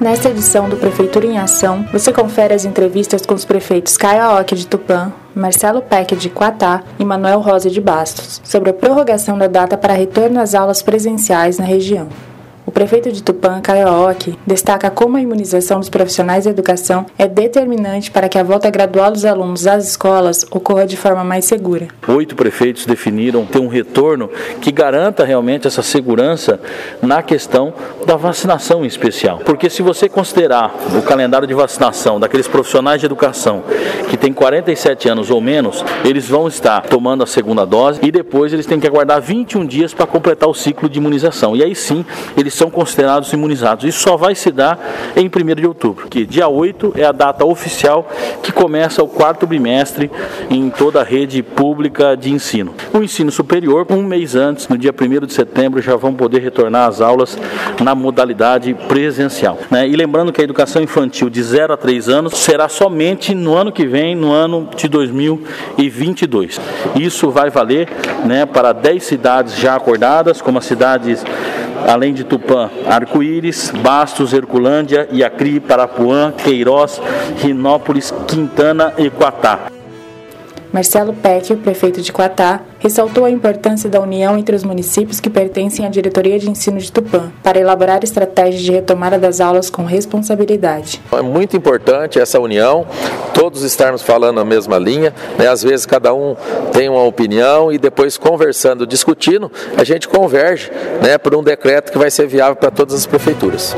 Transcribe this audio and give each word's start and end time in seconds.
Nesta 0.00 0.30
edição 0.30 0.68
do 0.68 0.76
Prefeitura 0.76 1.26
em 1.26 1.38
Ação, 1.38 1.86
você 1.92 2.12
confere 2.12 2.54
as 2.54 2.64
entrevistas 2.64 3.24
com 3.24 3.34
os 3.34 3.44
prefeitos 3.44 3.96
Caio 3.96 4.22
Aoki 4.22 4.56
de 4.56 4.66
Tupã, 4.66 5.12
Marcelo 5.34 5.80
Peck 5.80 6.16
de 6.16 6.28
Quatá 6.28 6.82
e 6.98 7.04
Manuel 7.04 7.40
Rosa 7.40 7.70
de 7.70 7.80
Bastos, 7.80 8.40
sobre 8.44 8.70
a 8.70 8.74
prorrogação 8.74 9.38
da 9.38 9.46
data 9.46 9.76
para 9.76 9.94
retorno 9.94 10.40
às 10.40 10.54
aulas 10.54 10.82
presenciais 10.82 11.58
na 11.58 11.64
região. 11.64 12.08
Prefeito 12.72 13.12
de 13.12 13.22
Tupã, 13.22 13.60
Aoki, 13.86 14.38
destaca 14.46 14.90
como 14.90 15.16
a 15.16 15.20
imunização 15.20 15.78
dos 15.78 15.90
profissionais 15.90 16.44
da 16.44 16.50
educação 16.50 17.04
é 17.18 17.28
determinante 17.28 18.10
para 18.10 18.28
que 18.28 18.38
a 18.38 18.42
volta 18.42 18.70
gradual 18.70 19.10
dos 19.10 19.26
alunos 19.26 19.66
às 19.66 19.86
escolas 19.86 20.46
ocorra 20.50 20.86
de 20.86 20.96
forma 20.96 21.22
mais 21.22 21.44
segura. 21.44 21.88
Oito 22.08 22.34
prefeitos 22.34 22.86
definiram 22.86 23.44
ter 23.44 23.58
um 23.58 23.68
retorno 23.68 24.30
que 24.60 24.72
garanta 24.72 25.22
realmente 25.24 25.66
essa 25.66 25.82
segurança 25.82 26.58
na 27.02 27.22
questão 27.22 27.74
da 28.06 28.16
vacinação 28.16 28.84
em 28.84 28.88
especial. 28.88 29.40
Porque 29.44 29.68
se 29.68 29.82
você 29.82 30.08
considerar 30.08 30.74
o 30.96 31.02
calendário 31.02 31.46
de 31.46 31.54
vacinação 31.54 32.18
daqueles 32.18 32.48
profissionais 32.48 33.00
de 33.00 33.06
educação 33.06 33.62
que 34.08 34.16
têm 34.16 34.32
47 34.32 35.10
anos 35.10 35.30
ou 35.30 35.40
menos, 35.40 35.84
eles 36.04 36.26
vão 36.26 36.48
estar 36.48 36.80
tomando 36.82 37.22
a 37.22 37.26
segunda 37.26 37.66
dose 37.66 38.00
e 38.02 38.10
depois 38.10 38.52
eles 38.52 38.64
têm 38.64 38.80
que 38.80 38.86
aguardar 38.86 39.20
21 39.20 39.66
dias 39.66 39.92
para 39.92 40.06
completar 40.06 40.48
o 40.48 40.54
ciclo 40.54 40.88
de 40.88 40.98
imunização. 40.98 41.54
E 41.54 41.62
aí 41.62 41.74
sim, 41.74 42.04
eles 42.36 42.54
são 42.62 42.70
considerados 42.70 43.32
imunizados. 43.32 43.84
Isso 43.84 43.98
só 43.98 44.16
vai 44.16 44.36
se 44.36 44.52
dar 44.52 44.78
em 45.16 45.26
1 45.26 45.54
de 45.56 45.66
outubro, 45.66 46.06
que 46.08 46.24
dia 46.24 46.46
8 46.46 46.92
é 46.96 47.04
a 47.04 47.10
data 47.10 47.44
oficial 47.44 48.08
que 48.40 48.52
começa 48.52 49.02
o 49.02 49.08
quarto 49.08 49.48
bimestre 49.48 50.08
em 50.48 50.70
toda 50.70 51.00
a 51.00 51.04
rede 51.04 51.42
pública 51.42 52.16
de 52.16 52.30
ensino. 52.30 52.72
O 52.92 52.98
ensino 52.98 53.32
superior, 53.32 53.84
um 53.90 54.04
mês 54.04 54.36
antes, 54.36 54.68
no 54.68 54.78
dia 54.78 54.92
1 54.92 55.26
de 55.26 55.32
setembro, 55.32 55.82
já 55.82 55.96
vão 55.96 56.14
poder 56.14 56.40
retornar 56.40 56.88
às 56.88 57.00
aulas 57.00 57.36
na 57.82 57.96
modalidade 57.96 58.72
presencial. 58.86 59.58
Né? 59.68 59.88
E 59.88 59.96
lembrando 59.96 60.32
que 60.32 60.40
a 60.40 60.44
educação 60.44 60.80
infantil 60.80 61.28
de 61.28 61.42
0 61.42 61.72
a 61.72 61.76
3 61.76 62.08
anos 62.08 62.38
será 62.38 62.68
somente 62.68 63.34
no 63.34 63.56
ano 63.56 63.72
que 63.72 63.86
vem, 63.86 64.14
no 64.14 64.30
ano 64.30 64.68
de 64.76 64.86
2022. 64.86 66.60
Isso 66.94 67.28
vai 67.28 67.50
valer 67.50 67.88
né, 68.24 68.46
para 68.46 68.72
10 68.72 69.02
cidades 69.02 69.56
já 69.56 69.74
acordadas, 69.74 70.40
como 70.40 70.58
as 70.58 70.64
cidades 70.64 71.24
além 71.86 72.12
de 72.12 72.24
Tupã, 72.24 72.70
Arco-Íris, 72.86 73.70
Bastos, 73.82 74.32
Herculândia, 74.32 75.08
Iacri, 75.10 75.60
Parapuã, 75.60 76.32
Queiroz, 76.32 77.00
Rinópolis, 77.38 78.12
Quintana 78.26 78.92
e 78.98 79.10
Quatá. 79.10 79.71
Marcelo 80.72 81.12
Peck, 81.12 81.54
prefeito 81.56 82.00
de 82.00 82.10
Quatá, 82.10 82.60
ressaltou 82.78 83.26
a 83.26 83.30
importância 83.30 83.90
da 83.90 84.00
união 84.00 84.38
entre 84.38 84.56
os 84.56 84.64
municípios 84.64 85.20
que 85.20 85.28
pertencem 85.28 85.84
à 85.84 85.88
Diretoria 85.90 86.38
de 86.38 86.48
Ensino 86.48 86.78
de 86.78 86.90
Tupã 86.90 87.30
para 87.42 87.60
elaborar 87.60 88.02
estratégias 88.02 88.62
de 88.62 88.72
retomada 88.72 89.18
das 89.18 89.40
aulas 89.40 89.68
com 89.68 89.84
responsabilidade. 89.84 91.00
É 91.12 91.20
muito 91.20 91.54
importante 91.56 92.18
essa 92.18 92.40
união, 92.40 92.86
todos 93.34 93.62
estarmos 93.62 94.00
falando 94.00 94.40
a 94.40 94.44
mesma 94.44 94.78
linha, 94.78 95.14
né? 95.38 95.46
às 95.46 95.62
vezes 95.62 95.84
cada 95.84 96.14
um 96.14 96.34
tem 96.72 96.88
uma 96.88 97.04
opinião 97.04 97.70
e 97.70 97.76
depois 97.76 98.16
conversando, 98.16 98.86
discutindo, 98.86 99.52
a 99.76 99.84
gente 99.84 100.08
converge 100.08 100.70
né, 101.02 101.18
por 101.18 101.34
um 101.34 101.42
decreto 101.42 101.92
que 101.92 101.98
vai 101.98 102.10
ser 102.10 102.26
viável 102.26 102.56
para 102.56 102.70
todas 102.70 102.94
as 102.94 103.04
prefeituras. 103.04 103.76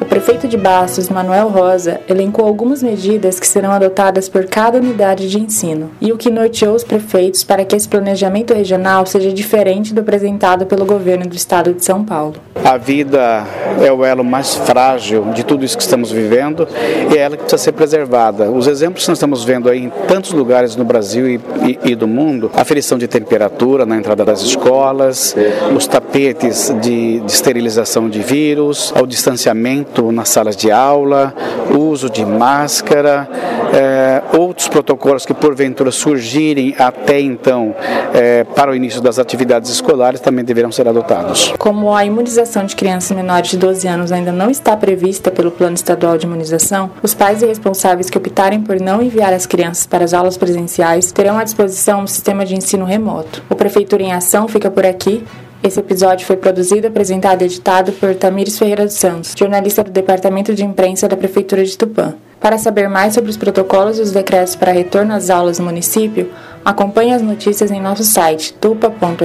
O 0.00 0.04
prefeito 0.04 0.46
de 0.46 0.56
Bastos, 0.56 1.08
Manuel 1.08 1.48
Rosa, 1.48 2.00
elencou 2.08 2.46
algumas 2.46 2.82
medidas 2.82 3.40
que 3.40 3.46
serão 3.46 3.70
adotadas 3.70 4.28
por 4.28 4.44
cada 4.46 4.78
unidade 4.78 5.28
de 5.28 5.40
ensino 5.40 5.90
e 6.00 6.12
o 6.12 6.18
que 6.18 6.30
norteou 6.30 6.74
os 6.74 6.84
prefeitos 6.84 7.42
para 7.42 7.64
que 7.64 7.74
esse 7.74 7.88
planejamento 7.88 8.52
regional 8.52 9.06
seja 9.06 9.32
diferente 9.32 9.94
do 9.94 10.00
apresentado 10.00 10.66
pelo 10.66 10.84
governo 10.84 11.26
do 11.26 11.34
estado 11.34 11.72
de 11.72 11.84
São 11.84 12.04
Paulo. 12.04 12.34
A 12.62 12.76
vida 12.76 13.44
é 13.82 13.92
o 13.92 14.04
elo 14.04 14.24
mais 14.24 14.54
frágil 14.54 15.26
de 15.32 15.44
tudo 15.44 15.64
isso 15.64 15.76
que 15.76 15.82
estamos 15.82 16.10
vivendo 16.10 16.66
e 17.12 17.16
é 17.16 17.20
ela 17.20 17.36
que 17.36 17.44
precisa 17.44 17.62
ser 17.62 17.72
preservada. 17.72 18.50
Os 18.50 18.66
exemplos 18.66 19.04
que 19.04 19.10
nós 19.10 19.18
estamos 19.18 19.44
vendo 19.44 19.68
aí 19.68 19.84
em 19.84 19.90
tantos 20.08 20.32
lugares 20.32 20.76
no 20.76 20.84
Brasil 20.84 21.28
e, 21.28 21.40
e, 21.64 21.92
e 21.92 21.94
do 21.94 22.08
mundo, 22.08 22.50
a 22.54 22.62
aferição 22.62 22.98
de 22.98 23.06
temperatura 23.06 23.86
na 23.86 23.96
entrada 23.96 24.24
das 24.24 24.42
escolas, 24.42 25.34
os 25.74 25.86
tapetes 25.86 26.74
de, 26.82 27.20
de 27.20 27.32
esterilização 27.32 28.08
de 28.08 28.20
vírus, 28.20 28.92
o 29.00 29.06
distanciamento 29.06 29.85
nas 30.12 30.28
salas 30.28 30.56
de 30.56 30.70
aula, 30.70 31.34
uso 31.76 32.10
de 32.10 32.24
máscara, 32.24 33.28
é, 33.72 34.22
outros 34.36 34.68
protocolos 34.68 35.26
que 35.26 35.34
porventura 35.34 35.90
surgirem 35.90 36.74
até 36.78 37.20
então 37.20 37.74
é, 38.14 38.44
para 38.44 38.70
o 38.70 38.74
início 38.74 39.00
das 39.00 39.18
atividades 39.18 39.70
escolares 39.70 40.20
também 40.20 40.44
deverão 40.44 40.70
ser 40.72 40.88
adotados. 40.88 41.52
Como 41.58 41.94
a 41.94 42.04
imunização 42.04 42.64
de 42.64 42.76
crianças 42.76 43.16
menores 43.16 43.50
de 43.50 43.56
12 43.56 43.86
anos 43.86 44.12
ainda 44.12 44.32
não 44.32 44.50
está 44.50 44.76
prevista 44.76 45.30
pelo 45.30 45.50
Plano 45.50 45.74
Estadual 45.74 46.16
de 46.18 46.26
Imunização, 46.26 46.90
os 47.02 47.14
pais 47.14 47.42
e 47.42 47.46
responsáveis 47.46 48.10
que 48.10 48.18
optarem 48.18 48.60
por 48.60 48.80
não 48.80 49.02
enviar 49.02 49.32
as 49.32 49.46
crianças 49.46 49.86
para 49.86 50.04
as 50.04 50.14
aulas 50.14 50.36
presenciais 50.36 51.12
terão 51.12 51.38
à 51.38 51.44
disposição 51.44 52.02
um 52.02 52.06
sistema 52.06 52.44
de 52.44 52.54
ensino 52.54 52.84
remoto. 52.84 53.42
O 53.48 53.54
Prefeitura 53.54 54.02
em 54.02 54.12
Ação 54.12 54.48
fica 54.48 54.70
por 54.70 54.84
aqui. 54.84 55.24
Esse 55.66 55.80
episódio 55.80 56.24
foi 56.24 56.36
produzido, 56.36 56.86
apresentado 56.86 57.42
e 57.42 57.46
editado 57.46 57.90
por 57.90 58.14
Tamires 58.14 58.56
Ferreira 58.56 58.84
dos 58.84 58.94
Santos, 58.94 59.34
jornalista 59.36 59.82
do 59.82 59.90
Departamento 59.90 60.54
de 60.54 60.64
Imprensa 60.64 61.08
da 61.08 61.16
Prefeitura 61.16 61.64
de 61.64 61.76
Tupã. 61.76 62.14
Para 62.38 62.56
saber 62.56 62.88
mais 62.88 63.14
sobre 63.14 63.30
os 63.30 63.36
protocolos 63.36 63.98
e 63.98 64.02
os 64.02 64.12
decretos 64.12 64.54
para 64.54 64.70
retorno 64.70 65.12
às 65.12 65.28
aulas 65.28 65.58
no 65.58 65.64
município, 65.64 66.30
acompanhe 66.64 67.12
as 67.12 67.20
notícias 67.20 67.72
em 67.72 67.80
nosso 67.80 68.04
site 68.04 68.54
tupa.sp.gov.br. 68.54 69.18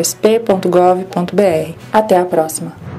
Até 1.94 2.18
a 2.18 2.26
próxima! 2.26 2.91